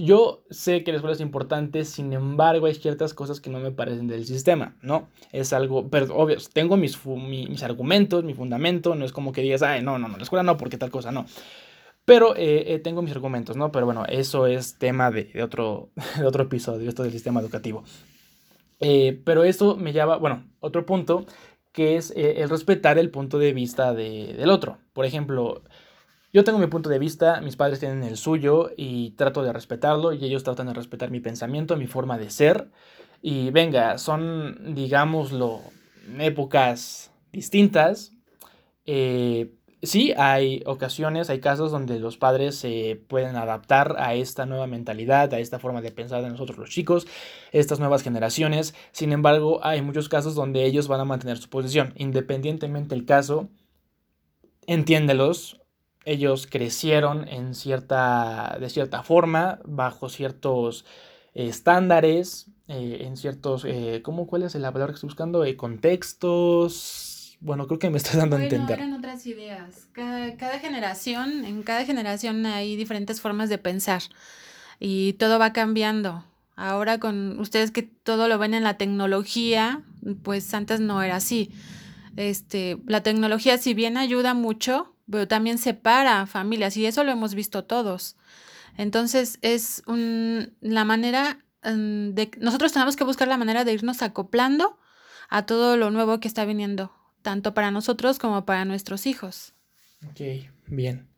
yo 0.04 0.44
sé 0.50 0.84
que 0.84 0.92
la 0.92 0.96
escuela 0.96 1.14
es 1.14 1.20
importante, 1.20 1.84
sin 1.84 2.12
embargo 2.12 2.66
hay 2.66 2.74
ciertas 2.74 3.14
cosas 3.14 3.40
que 3.40 3.50
no 3.50 3.58
me 3.58 3.70
parecen 3.70 4.06
del 4.06 4.24
sistema, 4.24 4.76
¿no? 4.82 5.08
Es 5.32 5.52
algo, 5.52 5.88
pero 5.88 6.14
obvio, 6.16 6.36
tengo 6.52 6.76
mis, 6.76 6.98
mis 7.04 7.62
argumentos, 7.62 8.24
mi 8.24 8.34
fundamento, 8.34 8.94
no 8.94 9.04
es 9.04 9.12
como 9.12 9.32
que 9.32 9.42
digas, 9.42 9.62
ay, 9.62 9.82
no, 9.82 9.98
no, 9.98 10.08
no, 10.08 10.16
la 10.16 10.22
escuela 10.22 10.42
no, 10.42 10.56
porque 10.56 10.78
tal 10.78 10.90
cosa, 10.90 11.12
no. 11.12 11.26
Pero 12.04 12.34
eh, 12.36 12.74
eh, 12.74 12.78
tengo 12.78 13.02
mis 13.02 13.12
argumentos, 13.12 13.56
¿no? 13.56 13.70
Pero 13.72 13.86
bueno, 13.86 14.04
eso 14.06 14.46
es 14.46 14.78
tema 14.78 15.10
de, 15.10 15.42
otro, 15.42 15.90
de 16.18 16.26
otro 16.26 16.44
episodio, 16.44 16.88
esto 16.88 17.02
del 17.02 17.12
sistema 17.12 17.40
educativo. 17.40 17.84
Eh, 18.80 19.20
pero 19.24 19.44
eso 19.44 19.76
me 19.76 19.92
lleva, 19.92 20.16
bueno, 20.16 20.48
otro 20.60 20.86
punto, 20.86 21.26
que 21.72 21.96
es 21.96 22.12
el 22.16 22.48
respetar 22.48 22.98
el 22.98 23.10
punto 23.10 23.38
de 23.38 23.52
vista 23.52 23.94
del 23.94 24.50
otro. 24.50 24.78
Por 24.92 25.04
ejemplo, 25.04 25.62
yo 26.32 26.44
tengo 26.44 26.58
mi 26.58 26.68
punto 26.68 26.88
de 26.88 26.98
vista, 26.98 27.40
mis 27.40 27.56
padres 27.56 27.80
tienen 27.80 28.04
el 28.04 28.16
suyo 28.16 28.70
y 28.76 29.10
trato 29.12 29.42
de 29.42 29.52
respetarlo 29.52 30.12
y 30.12 30.24
ellos 30.24 30.44
tratan 30.44 30.68
de 30.68 30.74
respetar 30.74 31.10
mi 31.10 31.20
pensamiento, 31.20 31.76
mi 31.76 31.86
forma 31.86 32.18
de 32.18 32.30
ser. 32.30 32.70
Y 33.20 33.50
venga, 33.50 33.98
son, 33.98 34.74
digámoslo, 34.74 35.60
épocas 36.18 37.10
distintas. 37.32 38.12
Eh, 38.86 39.52
sí, 39.82 40.12
hay 40.16 40.62
ocasiones, 40.66 41.30
hay 41.30 41.40
casos 41.40 41.72
donde 41.72 41.98
los 41.98 42.16
padres 42.16 42.54
se 42.54 43.02
pueden 43.08 43.34
adaptar 43.34 43.96
a 43.98 44.14
esta 44.14 44.46
nueva 44.46 44.68
mentalidad, 44.68 45.34
a 45.34 45.40
esta 45.40 45.58
forma 45.58 45.82
de 45.82 45.90
pensar 45.90 46.22
de 46.22 46.30
nosotros 46.30 46.58
los 46.58 46.70
chicos, 46.70 47.08
estas 47.50 47.80
nuevas 47.80 48.02
generaciones. 48.02 48.74
Sin 48.92 49.12
embargo, 49.12 49.60
hay 49.64 49.82
muchos 49.82 50.08
casos 50.08 50.36
donde 50.36 50.64
ellos 50.64 50.86
van 50.86 51.00
a 51.00 51.04
mantener 51.04 51.38
su 51.38 51.50
posición. 51.50 51.92
Independientemente 51.96 52.94
del 52.94 53.04
caso, 53.04 53.48
entiéndelos, 54.66 55.59
ellos 56.10 56.48
crecieron 56.50 57.28
en 57.28 57.54
cierta, 57.54 58.56
de 58.60 58.68
cierta 58.68 59.04
forma, 59.04 59.60
bajo 59.64 60.08
ciertos 60.08 60.84
eh, 61.34 61.46
estándares, 61.46 62.46
eh, 62.66 63.02
en 63.02 63.16
ciertos, 63.16 63.64
eh, 63.64 64.00
¿cómo, 64.02 64.26
¿cuál 64.26 64.42
es 64.42 64.56
la 64.56 64.72
palabra 64.72 64.92
que 64.92 64.96
estoy 64.96 65.06
buscando? 65.06 65.44
contextos. 65.56 67.38
Bueno, 67.40 67.68
creo 67.68 67.78
que 67.78 67.90
me 67.90 67.98
estás 67.98 68.16
dando 68.16 68.36
a 68.36 68.42
entender. 68.42 68.80
Eran 68.80 68.92
otras 68.92 69.24
ideas. 69.24 69.86
Cada, 69.92 70.36
cada 70.36 70.58
generación, 70.58 71.44
en 71.44 71.62
cada 71.62 71.84
generación 71.84 72.44
hay 72.44 72.74
diferentes 72.74 73.20
formas 73.20 73.48
de 73.48 73.58
pensar 73.58 74.02
y 74.80 75.12
todo 75.12 75.38
va 75.38 75.52
cambiando. 75.52 76.24
Ahora 76.56 76.98
con 76.98 77.38
ustedes 77.38 77.70
que 77.70 77.82
todo 77.82 78.26
lo 78.26 78.38
ven 78.38 78.52
en 78.52 78.64
la 78.64 78.76
tecnología, 78.76 79.82
pues 80.24 80.52
antes 80.54 80.80
no 80.80 81.02
era 81.02 81.16
así. 81.16 81.52
Este, 82.16 82.78
la 82.86 83.02
tecnología 83.02 83.56
si 83.58 83.74
bien 83.74 83.96
ayuda 83.96 84.34
mucho, 84.34 84.94
pero 85.10 85.28
también 85.28 85.58
separa 85.58 86.26
familias 86.26 86.76
y 86.76 86.86
eso 86.86 87.04
lo 87.04 87.12
hemos 87.12 87.34
visto 87.34 87.64
todos. 87.64 88.16
Entonces 88.76 89.38
es 89.42 89.82
un, 89.86 90.54
la 90.60 90.84
manera 90.84 91.44
mm, 91.64 92.10
de... 92.10 92.30
Nosotros 92.38 92.72
tenemos 92.72 92.96
que 92.96 93.04
buscar 93.04 93.28
la 93.28 93.36
manera 93.36 93.64
de 93.64 93.72
irnos 93.72 94.02
acoplando 94.02 94.78
a 95.28 95.46
todo 95.46 95.76
lo 95.76 95.90
nuevo 95.90 96.20
que 96.20 96.28
está 96.28 96.44
viniendo, 96.44 96.92
tanto 97.22 97.54
para 97.54 97.70
nosotros 97.70 98.18
como 98.18 98.44
para 98.44 98.64
nuestros 98.64 99.06
hijos. 99.06 99.52
Ok, 100.10 100.48
bien. 100.66 101.08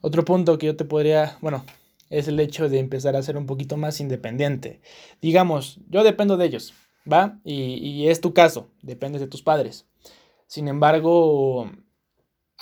Otro 0.00 0.24
punto 0.24 0.58
que 0.58 0.66
yo 0.66 0.76
te 0.76 0.84
podría, 0.84 1.36
bueno, 1.40 1.64
es 2.10 2.28
el 2.28 2.40
hecho 2.40 2.68
de 2.68 2.78
empezar 2.78 3.16
a 3.16 3.22
ser 3.22 3.36
un 3.36 3.46
poquito 3.46 3.76
más 3.76 4.00
independiente. 4.00 4.80
Digamos, 5.20 5.78
yo 5.88 6.02
dependo 6.02 6.36
de 6.36 6.46
ellos. 6.46 6.74
¿va? 7.10 7.38
Y, 7.44 7.74
y 7.74 8.08
es 8.08 8.20
tu 8.20 8.32
caso, 8.34 8.70
depende 8.82 9.18
de 9.18 9.26
tus 9.26 9.42
padres. 9.42 9.86
Sin 10.46 10.68
embargo, 10.68 11.70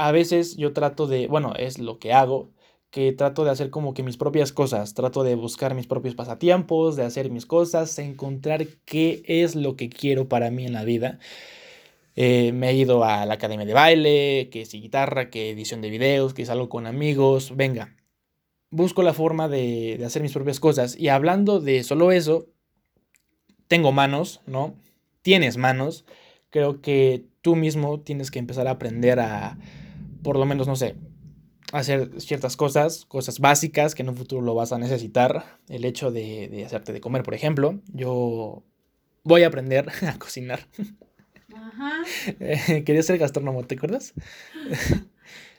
a 0.01 0.13
veces 0.13 0.57
yo 0.57 0.73
trato 0.73 1.07
de, 1.07 1.27
bueno, 1.27 1.53
es 1.57 1.79
lo 1.79 1.99
que 1.99 2.15
hago, 2.15 2.51
que 2.91 3.13
trato 3.13 3.45
de 3.45 3.51
hacer 3.51 3.69
como 3.71 3.93
que 3.93 4.03
mis 4.03 4.17
propias 4.17 4.51
cosas, 4.51 4.95
trato 4.95 5.23
de 5.23 5.35
buscar 5.35 5.75
mis 5.75 5.87
propios 5.87 6.15
pasatiempos, 6.15 6.97
de 6.97 7.05
hacer 7.05 7.31
mis 7.31 7.45
cosas, 7.45 7.99
encontrar 7.99 8.67
qué 8.87 9.23
es 9.27 9.55
lo 9.55 9.77
que 9.77 9.91
quiero 9.91 10.27
para 10.29 10.51
mí 10.51 10.65
en 10.65 10.73
la 10.73 10.85
vida. 10.85 11.19
Eh, 12.17 12.53
me 12.53 12.71
he 12.71 12.75
ido 12.75 13.05
a 13.05 13.27
la 13.27 13.35
academia 13.35 13.67
de 13.67 13.75
baile, 13.75 14.49
que 14.51 14.65
si 14.65 14.81
guitarra, 14.81 15.31
que 15.31 15.51
edición 15.51 15.83
de 15.83 15.91
videos, 15.91 16.33
que 16.35 16.47
salgo 16.47 16.71
con 16.71 16.87
amigos, 16.87 17.55
venga. 17.55 17.95
Busco 18.71 19.03
la 19.03 19.13
forma 19.13 19.49
de, 19.49 19.97
de 19.99 20.05
hacer 20.07 20.23
mis 20.23 20.33
propias 20.33 20.61
cosas. 20.61 20.97
Y 20.99 21.09
hablando 21.09 21.61
de 21.61 21.85
solo 21.85 22.11
eso, 22.11 22.47
tengo 23.69 23.93
manos, 23.93 24.41
¿no? 24.47 24.75
Tienes 25.23 25.59
manos. 25.59 26.07
Creo 26.51 26.81
que 26.81 27.27
tú 27.43 27.55
mismo 27.55 28.01
tienes 28.01 28.31
que 28.31 28.39
empezar 28.39 28.67
a 28.67 28.73
aprender 28.73 29.21
a, 29.21 29.59
por 30.23 30.39
lo 30.39 30.47
menos, 30.47 30.67
no 30.67 30.77
sé, 30.77 30.97
hacer 31.73 32.21
ciertas 32.21 32.57
cosas, 32.57 33.05
cosas 33.07 33.39
básicas 33.39 33.95
que 33.95 34.03
en 34.03 34.11
un 34.11 34.17
futuro 34.17 34.43
lo 34.43 34.55
vas 34.55 34.73
a 34.73 34.79
necesitar. 34.79 35.59
El 35.69 35.85
hecho 35.85 36.11
de, 36.11 36.49
de 36.49 36.65
hacerte 36.65 36.93
de 36.93 37.01
comer, 37.01 37.23
por 37.23 37.35
ejemplo. 37.35 37.81
Yo 37.93 38.63
voy 39.25 39.43
a 39.43 39.49
aprender 39.49 39.89
a 40.07 40.19
cocinar. 40.19 40.67
Ajá. 41.55 42.03
quería 42.85 43.03
ser 43.03 43.19
gastrónomo, 43.19 43.65
¿te 43.65 43.75
acuerdas? 43.75 44.15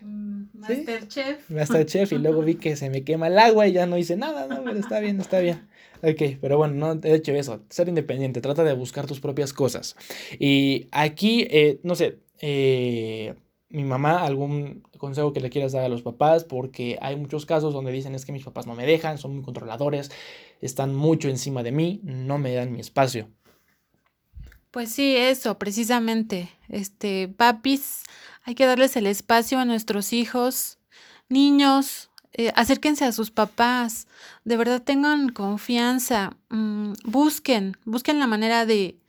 Mm, 0.01 0.45
Masterchef. 0.53 1.49
Masterchef, 1.49 2.11
y 2.13 2.17
luego 2.17 2.41
vi 2.41 2.55
que 2.55 2.75
se 2.75 2.89
me 2.89 3.03
quema 3.03 3.27
el 3.27 3.37
agua 3.37 3.67
y 3.67 3.73
ya 3.73 3.85
no 3.85 3.97
hice 3.97 4.15
nada, 4.15 4.47
no, 4.47 4.63
pero 4.63 4.79
está 4.79 4.99
bien, 4.99 5.19
está 5.19 5.39
bien. 5.39 5.67
Ok, 6.01 6.39
pero 6.41 6.57
bueno, 6.57 6.73
no, 6.73 6.95
de 6.95 7.13
hecho 7.13 7.33
eso, 7.33 7.63
ser 7.69 7.87
independiente, 7.87 8.41
trata 8.41 8.63
de 8.63 8.73
buscar 8.73 9.05
tus 9.05 9.19
propias 9.19 9.53
cosas. 9.53 9.95
Y 10.39 10.87
aquí, 10.91 11.45
eh, 11.51 11.79
no 11.83 11.95
sé, 11.95 12.19
eh, 12.39 13.35
mi 13.71 13.83
mamá, 13.83 14.23
algún 14.23 14.83
consejo 14.97 15.33
que 15.33 15.39
le 15.39 15.49
quieras 15.49 15.71
dar 15.71 15.83
a 15.83 15.89
los 15.89 16.01
papás, 16.01 16.43
porque 16.43 16.97
hay 17.01 17.15
muchos 17.15 17.45
casos 17.45 17.73
donde 17.73 17.91
dicen 17.91 18.15
es 18.15 18.25
que 18.25 18.31
mis 18.31 18.43
papás 18.43 18.67
no 18.67 18.75
me 18.75 18.85
dejan, 18.85 19.17
son 19.17 19.35
muy 19.35 19.43
controladores, 19.43 20.11
están 20.61 20.95
mucho 20.95 21.29
encima 21.29 21.63
de 21.63 21.71
mí, 21.71 22.01
no 22.03 22.37
me 22.37 22.53
dan 22.53 22.71
mi 22.71 22.79
espacio. 22.79 23.27
Pues 24.71 24.91
sí, 24.91 25.15
eso, 25.17 25.57
precisamente. 25.57 26.49
Este, 26.69 27.27
papis, 27.27 28.03
hay 28.43 28.55
que 28.55 28.65
darles 28.65 28.95
el 28.95 29.07
espacio 29.07 29.59
a 29.59 29.65
nuestros 29.65 30.13
hijos, 30.13 30.77
niños, 31.27 32.09
eh, 32.33 32.53
acérquense 32.55 33.03
a 33.03 33.11
sus 33.11 33.29
papás, 33.29 34.07
de 34.45 34.55
verdad 34.55 34.81
tengan 34.81 35.29
confianza, 35.29 36.37
mm, 36.49 36.93
busquen, 37.03 37.75
busquen 37.83 38.19
la 38.19 38.27
manera 38.27 38.65
de, 38.65 39.00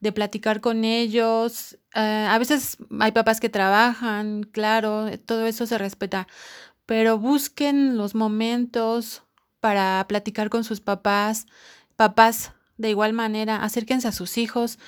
de 0.00 0.12
platicar 0.12 0.60
con 0.60 0.84
ellos. 0.84 1.78
Eh, 1.94 2.26
a 2.28 2.38
veces 2.38 2.78
hay 3.00 3.12
papás 3.12 3.40
que 3.40 3.48
trabajan, 3.48 4.44
claro, 4.44 5.06
todo 5.26 5.46
eso 5.46 5.66
se 5.66 5.78
respeta, 5.78 6.26
pero 6.86 7.18
busquen 7.18 7.96
los 7.96 8.14
momentos 8.14 9.22
para 9.60 10.04
platicar 10.08 10.50
con 10.50 10.64
sus 10.64 10.80
papás. 10.80 11.46
Papás, 11.96 12.52
de 12.76 12.90
igual 12.90 13.12
manera, 13.12 13.64
acérquense 13.64 14.08
a 14.08 14.12
sus 14.12 14.38
hijos. 14.38 14.78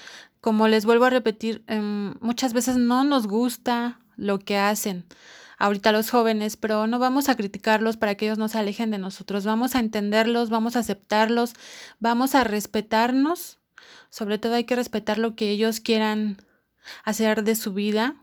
Como 0.40 0.68
les 0.68 0.84
vuelvo 0.84 1.06
a 1.06 1.10
repetir, 1.10 1.64
em, 1.66 2.14
muchas 2.20 2.52
veces 2.52 2.76
no 2.76 3.04
nos 3.04 3.26
gusta 3.26 4.00
lo 4.16 4.38
que 4.38 4.56
hacen 4.58 5.06
ahorita 5.58 5.92
los 5.92 6.10
jóvenes, 6.10 6.56
pero 6.56 6.86
no 6.86 6.98
vamos 6.98 7.28
a 7.28 7.36
criticarlos 7.36 7.96
para 7.96 8.14
que 8.14 8.26
ellos 8.26 8.38
no 8.38 8.48
se 8.48 8.58
alejen 8.58 8.90
de 8.90 8.98
nosotros. 8.98 9.44
Vamos 9.44 9.74
a 9.74 9.80
entenderlos, 9.80 10.50
vamos 10.50 10.76
a 10.76 10.80
aceptarlos, 10.80 11.54
vamos 11.98 12.34
a 12.34 12.44
respetarnos. 12.44 13.58
Sobre 14.10 14.38
todo 14.38 14.54
hay 14.54 14.64
que 14.64 14.76
respetar 14.76 15.18
lo 15.18 15.34
que 15.34 15.50
ellos 15.50 15.80
quieran 15.80 16.38
hacer 17.04 17.44
de 17.44 17.54
su 17.54 17.72
vida. 17.74 18.16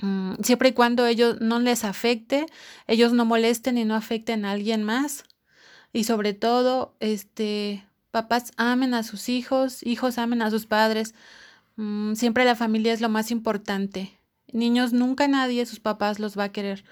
Mm, 0.00 0.34
siempre 0.42 0.70
y 0.70 0.72
cuando 0.72 1.06
ellos 1.06 1.40
no 1.40 1.58
les 1.58 1.84
afecte, 1.84 2.46
ellos 2.86 3.12
no 3.12 3.24
molesten 3.24 3.78
y 3.78 3.84
no 3.84 3.94
afecten 3.94 4.44
a 4.44 4.52
alguien 4.52 4.82
más. 4.82 5.24
Y 5.92 6.04
sobre 6.04 6.34
todo, 6.34 6.94
este, 7.00 7.86
papás 8.10 8.52
amen 8.56 8.94
a 8.94 9.02
sus 9.02 9.28
hijos, 9.28 9.84
hijos 9.84 10.18
amen 10.18 10.42
a 10.42 10.50
sus 10.50 10.66
padres. 10.66 11.14
Mm, 11.76 12.14
siempre 12.14 12.44
la 12.44 12.56
familia 12.56 12.92
es 12.92 13.00
lo 13.00 13.08
más 13.08 13.30
importante. 13.30 14.18
Niños, 14.52 14.92
nunca 14.92 15.28
nadie, 15.28 15.66
sus 15.66 15.80
papás 15.80 16.18
los 16.18 16.38
va 16.38 16.44
a 16.44 16.52
querer. 16.52 16.84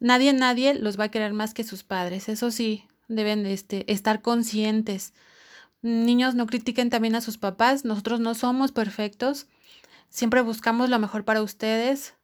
Nadie, 0.00 0.32
nadie 0.32 0.74
los 0.74 0.98
va 0.98 1.04
a 1.04 1.10
querer 1.10 1.32
más 1.32 1.54
que 1.54 1.64
sus 1.64 1.82
padres. 1.82 2.28
Eso 2.28 2.50
sí, 2.50 2.84
deben 3.08 3.46
este, 3.46 3.90
estar 3.92 4.22
conscientes. 4.22 5.14
Niños, 5.86 6.34
no 6.34 6.46
critiquen 6.46 6.90
también 6.90 7.14
a 7.14 7.20
sus 7.20 7.38
papás. 7.38 7.84
Nosotros 7.84 8.20
no 8.20 8.34
somos 8.34 8.72
perfectos. 8.72 9.46
Siempre 10.08 10.40
buscamos 10.40 10.90
lo 10.90 10.98
mejor 10.98 11.24
para 11.24 11.42
ustedes. 11.42 12.14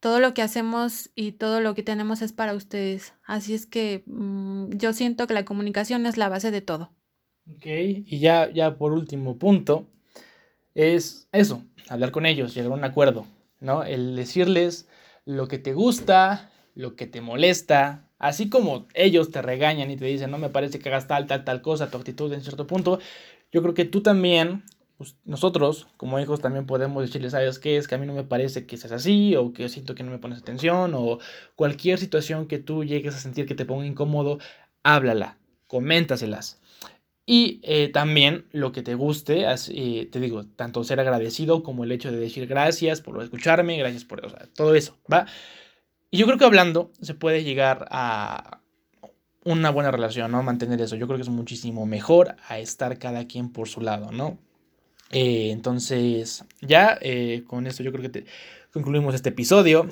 Todo 0.00 0.20
lo 0.20 0.34
que 0.34 0.42
hacemos 0.42 1.10
y 1.14 1.32
todo 1.32 1.60
lo 1.60 1.74
que 1.74 1.82
tenemos 1.82 2.22
es 2.22 2.32
para 2.32 2.54
ustedes. 2.54 3.14
Así 3.24 3.54
es 3.54 3.66
que 3.66 4.02
mm, 4.06 4.70
yo 4.76 4.92
siento 4.92 5.26
que 5.26 5.34
la 5.34 5.44
comunicación 5.44 6.06
es 6.06 6.16
la 6.16 6.28
base 6.28 6.50
de 6.50 6.60
todo. 6.60 6.92
Ok, 7.50 7.66
y 7.66 8.18
ya, 8.18 8.50
ya 8.52 8.76
por 8.76 8.92
último 8.92 9.38
punto, 9.38 9.88
es 10.74 11.28
eso, 11.32 11.64
hablar 11.88 12.10
con 12.10 12.26
ellos, 12.26 12.54
llegar 12.54 12.72
a 12.72 12.74
un 12.74 12.84
acuerdo, 12.84 13.26
¿no? 13.60 13.84
El 13.84 14.16
decirles 14.16 14.88
lo 15.24 15.48
que 15.48 15.58
te 15.58 15.72
gusta, 15.72 16.50
lo 16.74 16.94
que 16.94 17.06
te 17.06 17.20
molesta, 17.20 18.07
así 18.18 18.48
como 18.48 18.86
ellos 18.94 19.30
te 19.30 19.42
regañan 19.42 19.90
y 19.90 19.96
te 19.96 20.04
dicen, 20.04 20.30
no 20.30 20.38
me 20.38 20.48
parece 20.50 20.78
que 20.78 20.88
hagas 20.88 21.06
tal, 21.08 21.26
tal, 21.26 21.44
tal 21.44 21.62
cosa, 21.62 21.90
tu 21.90 21.98
actitud 21.98 22.32
en 22.32 22.42
cierto 22.42 22.66
punto, 22.66 22.98
yo 23.52 23.62
creo 23.62 23.74
que 23.74 23.84
tú 23.84 24.02
también, 24.02 24.64
pues, 24.96 25.16
nosotros 25.24 25.86
como 25.96 26.18
hijos 26.20 26.40
también 26.40 26.66
podemos 26.66 27.02
decirles, 27.02 27.32
¿sabes 27.32 27.58
qué? 27.58 27.76
Es 27.76 27.88
que 27.88 27.94
a 27.94 27.98
mí 27.98 28.06
no 28.06 28.14
me 28.14 28.24
parece 28.24 28.66
que 28.66 28.76
seas 28.76 28.92
así, 28.92 29.36
o 29.36 29.52
que 29.52 29.68
siento 29.68 29.94
que 29.94 30.02
no 30.02 30.10
me 30.10 30.18
pones 30.18 30.38
atención, 30.38 30.92
o 30.94 31.18
cualquier 31.56 31.98
situación 31.98 32.46
que 32.46 32.58
tú 32.58 32.84
llegues 32.84 33.14
a 33.14 33.20
sentir 33.20 33.46
que 33.46 33.54
te 33.54 33.64
ponga 33.64 33.86
incómodo, 33.86 34.38
háblala, 34.82 35.38
coméntaselas. 35.66 36.60
Y 37.30 37.60
eh, 37.62 37.90
también 37.92 38.46
lo 38.52 38.72
que 38.72 38.82
te 38.82 38.94
guste, 38.94 39.44
eh, 39.44 40.08
te 40.10 40.18
digo, 40.18 40.46
tanto 40.46 40.82
ser 40.82 40.98
agradecido 40.98 41.62
como 41.62 41.84
el 41.84 41.92
hecho 41.92 42.10
de 42.10 42.18
decir 42.18 42.46
gracias 42.46 43.02
por 43.02 43.22
escucharme, 43.22 43.76
gracias 43.76 44.04
por 44.04 44.22
todo 44.54 44.74
eso, 44.74 44.96
¿va? 45.12 45.26
Y 46.10 46.18
yo 46.18 46.26
creo 46.26 46.38
que 46.38 46.44
hablando 46.44 46.90
se 47.00 47.14
puede 47.14 47.44
llegar 47.44 47.86
a 47.90 48.62
una 49.44 49.70
buena 49.70 49.90
relación, 49.90 50.30
¿no? 50.30 50.42
Mantener 50.42 50.80
eso. 50.80 50.96
Yo 50.96 51.06
creo 51.06 51.18
que 51.18 51.22
es 51.22 51.28
muchísimo 51.28 51.86
mejor 51.86 52.36
a 52.48 52.58
estar 52.58 52.98
cada 52.98 53.26
quien 53.26 53.52
por 53.52 53.68
su 53.68 53.80
lado, 53.80 54.10
¿no? 54.10 54.38
Eh, 55.10 55.50
entonces, 55.50 56.44
ya 56.60 56.98
con 57.46 57.66
esto 57.66 57.82
yo 57.82 57.92
creo 57.92 58.10
que 58.10 58.24
concluimos 58.72 59.14
este 59.14 59.30
episodio. 59.30 59.88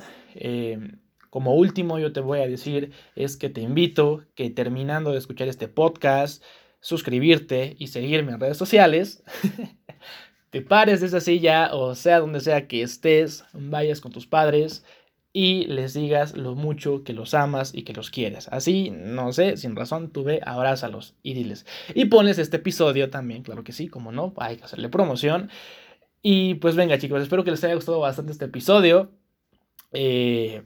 como 1.30 1.54
último, 1.54 1.98
yo 1.98 2.12
te 2.12 2.20
voy 2.20 2.40
a 2.40 2.48
decir 2.48 2.92
es 3.14 3.36
que 3.36 3.50
te 3.50 3.60
invito 3.60 4.24
que 4.34 4.48
terminando 4.50 5.12
de 5.12 5.18
escuchar 5.18 5.48
este 5.48 5.68
podcast, 5.68 6.42
suscribirte 6.80 7.76
y 7.78 7.88
seguirme 7.88 8.32
en 8.32 8.40
redes 8.40 8.56
sociales. 8.56 9.22
te 10.50 10.62
pares 10.62 11.00
de 11.00 11.08
esa 11.08 11.20
silla 11.20 11.74
o 11.74 11.94
sea 11.94 12.20
donde 12.20 12.40
sea 12.40 12.68
que 12.68 12.82
estés, 12.82 13.44
vayas 13.52 14.00
con 14.00 14.12
tus 14.12 14.26
padres 14.26 14.84
y 15.38 15.66
les 15.66 15.92
digas 15.92 16.34
lo 16.34 16.54
mucho 16.54 17.04
que 17.04 17.12
los 17.12 17.34
amas 17.34 17.74
y 17.74 17.82
que 17.82 17.92
los 17.92 18.08
quieres. 18.10 18.48
Así, 18.48 18.88
no 18.90 19.34
sé, 19.34 19.58
sin 19.58 19.76
razón, 19.76 20.10
tú 20.10 20.24
ve, 20.24 20.40
abrázalos 20.42 21.14
y 21.22 21.34
diles. 21.34 21.66
Y 21.94 22.06
pones 22.06 22.38
este 22.38 22.56
episodio 22.56 23.10
también, 23.10 23.42
claro 23.42 23.62
que 23.62 23.72
sí, 23.72 23.88
como 23.88 24.12
no, 24.12 24.32
hay 24.38 24.56
que 24.56 24.64
hacerle 24.64 24.88
promoción. 24.88 25.50
Y 26.22 26.54
pues 26.54 26.74
venga 26.74 26.96
chicos, 26.96 27.20
espero 27.20 27.44
que 27.44 27.50
les 27.50 27.62
haya 27.64 27.74
gustado 27.74 28.00
bastante 28.00 28.32
este 28.32 28.46
episodio. 28.46 29.10
Eh, 29.92 30.62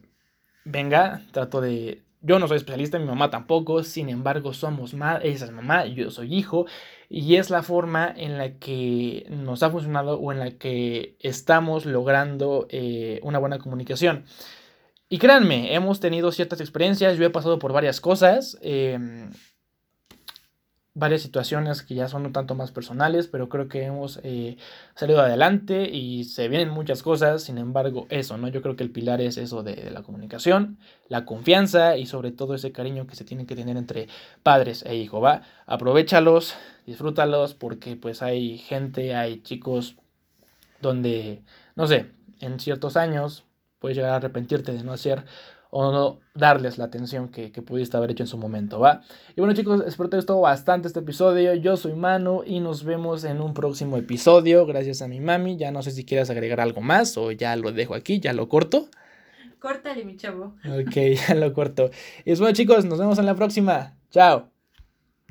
venga, 0.64 1.26
trato 1.32 1.60
de, 1.60 2.04
yo 2.22 2.38
no 2.38 2.48
soy 2.48 2.58
especialista, 2.58 2.98
mi 2.98 3.06
mamá 3.06 3.30
tampoco, 3.30 3.82
sin 3.82 4.08
embargo 4.08 4.52
somos 4.52 4.94
madre, 4.94 5.30
esa 5.30 5.46
es 5.46 5.50
mamá, 5.52 5.86
yo 5.86 6.10
soy 6.10 6.34
hijo, 6.34 6.66
y 7.08 7.36
es 7.36 7.50
la 7.50 7.62
forma 7.62 8.12
en 8.14 8.38
la 8.38 8.58
que 8.58 9.26
nos 9.30 9.62
ha 9.62 9.70
funcionado 9.70 10.18
o 10.18 10.32
en 10.32 10.38
la 10.38 10.50
que 10.50 11.16
estamos 11.20 11.86
logrando 11.86 12.66
eh, 12.70 13.20
una 13.22 13.38
buena 13.38 13.58
comunicación. 13.58 14.24
Y 15.08 15.18
créanme, 15.18 15.74
hemos 15.74 15.98
tenido 15.98 16.30
ciertas 16.30 16.60
experiencias, 16.60 17.18
yo 17.18 17.24
he 17.24 17.30
pasado 17.30 17.58
por 17.58 17.72
varias 17.72 18.00
cosas. 18.00 18.58
Em, 18.62 19.30
varias 21.00 21.22
situaciones 21.22 21.82
que 21.82 21.94
ya 21.94 22.08
son 22.08 22.26
un 22.26 22.32
tanto 22.32 22.54
más 22.54 22.70
personales, 22.72 23.26
pero 23.26 23.48
creo 23.48 23.68
que 23.68 23.84
hemos 23.84 24.20
eh, 24.22 24.58
salido 24.94 25.20
adelante 25.20 25.88
y 25.90 26.24
se 26.24 26.46
vienen 26.48 26.68
muchas 26.68 27.02
cosas, 27.02 27.42
sin 27.42 27.56
embargo, 27.56 28.06
eso, 28.10 28.36
¿no? 28.36 28.48
Yo 28.48 28.60
creo 28.60 28.76
que 28.76 28.84
el 28.84 28.90
pilar 28.90 29.22
es 29.22 29.38
eso 29.38 29.62
de, 29.62 29.90
la 29.90 30.02
comunicación, 30.02 30.78
la 31.08 31.24
confianza 31.24 31.96
y 31.96 32.04
sobre 32.04 32.32
todo 32.32 32.54
ese 32.54 32.70
cariño 32.70 33.06
que 33.06 33.16
se 33.16 33.24
tiene 33.24 33.46
que 33.46 33.56
tener 33.56 33.78
entre 33.78 34.08
padres 34.42 34.84
e 34.86 34.94
hijos, 34.94 35.24
¿va? 35.24 35.42
Aprovechalos, 35.66 36.54
disfrútalos, 36.86 37.54
porque 37.54 37.96
pues 37.96 38.20
hay 38.22 38.58
gente, 38.58 39.14
hay 39.14 39.40
chicos 39.40 39.96
donde, 40.82 41.42
no 41.76 41.86
sé, 41.86 42.10
en 42.40 42.60
ciertos 42.60 42.98
años 42.98 43.44
puedes 43.78 43.96
llegar 43.96 44.12
a 44.12 44.16
arrepentirte 44.16 44.72
de 44.72 44.84
no 44.84 44.92
hacer 44.92 45.24
o 45.70 45.92
no 45.92 46.20
darles 46.34 46.78
la 46.78 46.84
atención 46.84 47.28
que, 47.28 47.52
que, 47.52 47.62
pudiste 47.62 47.96
haber 47.96 48.10
hecho 48.10 48.24
en 48.24 48.26
su 48.26 48.38
momento, 48.38 48.80
¿va? 48.80 49.02
Y 49.36 49.40
bueno 49.40 49.54
chicos, 49.54 49.82
espero 49.86 50.08
que 50.08 50.10
te 50.10 50.16
haya 50.16 50.20
gustado 50.20 50.40
bastante 50.40 50.88
este 50.88 51.00
episodio. 51.00 51.54
Yo 51.54 51.76
soy 51.76 51.94
Manu 51.94 52.42
y 52.44 52.60
nos 52.60 52.84
vemos 52.84 53.24
en 53.24 53.40
un 53.40 53.54
próximo 53.54 53.96
episodio. 53.96 54.66
Gracias 54.66 55.02
a 55.02 55.08
mi 55.08 55.20
mami. 55.20 55.56
Ya 55.56 55.70
no 55.70 55.82
sé 55.82 55.92
si 55.92 56.04
quieres 56.04 56.30
agregar 56.30 56.60
algo 56.60 56.80
más 56.80 57.16
o 57.16 57.30
ya 57.32 57.54
lo 57.56 57.72
dejo 57.72 57.94
aquí, 57.94 58.20
ya 58.20 58.32
lo 58.32 58.48
corto. 58.48 58.88
Córtale, 59.60 60.04
mi 60.04 60.16
chavo. 60.16 60.54
Ok, 60.64 60.94
ya 61.28 61.34
lo 61.34 61.52
corto. 61.52 61.90
Y 62.24 62.34
bueno 62.34 62.52
chicos, 62.52 62.84
nos 62.84 62.98
vemos 62.98 63.18
en 63.18 63.26
la 63.26 63.34
próxima. 63.34 63.94
Chao. 64.10 64.49